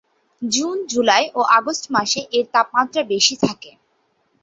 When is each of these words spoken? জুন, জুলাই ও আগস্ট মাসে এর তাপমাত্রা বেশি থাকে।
জুন, 0.41 0.77
জুলাই 0.91 1.25
ও 1.35 1.41
আগস্ট 1.57 1.85
মাসে 1.95 2.21
এর 2.31 2.45
তাপমাত্রা 2.53 3.01
বেশি 3.13 3.35
থাকে। 3.43 3.71